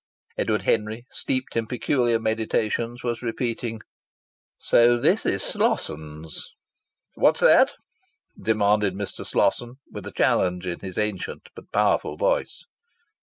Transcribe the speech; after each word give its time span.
Edward 0.35 0.63
Henry, 0.63 1.05
steeped 1.11 1.55
in 1.55 1.67
peculiar 1.67 2.19
meditations, 2.19 3.03
was 3.03 3.21
repeating: 3.21 3.81
"So 4.57 4.97
this 4.97 5.27
is 5.27 5.43
Slosson's!" 5.43 6.55
"What's 7.13 7.41
that?" 7.41 7.73
demanded 8.41 8.95
Mr. 8.95 9.23
Slosson 9.23 9.75
with 9.91 10.07
a 10.07 10.11
challenge 10.11 10.65
in 10.65 10.79
his 10.79 10.97
ancient 10.97 11.49
but 11.53 11.71
powerful 11.71 12.17
voice. 12.17 12.63